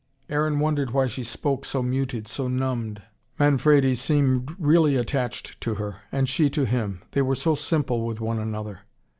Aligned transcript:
Aaron 0.29 0.59
wondered 0.59 0.89
why 0.93 1.05
she 1.05 1.23
spoke 1.23 1.63
so 1.63 1.83
muted, 1.83 2.27
so 2.27 2.47
numbed. 2.47 3.03
Manfredi 3.37 3.93
seemed 3.93 4.49
really 4.57 4.95
attached 4.95 5.61
to 5.61 5.75
her 5.75 5.97
and 6.11 6.27
she 6.27 6.49
to 6.49 6.65
him. 6.65 7.03
They 7.11 7.21
were 7.21 7.35
so 7.35 7.53
simple 7.53 8.03
with 8.03 8.19
one 8.19 8.39
another. 8.39 8.79